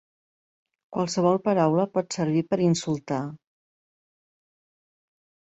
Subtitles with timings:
[0.97, 3.21] Qualsevol paraula pot servir per insultar.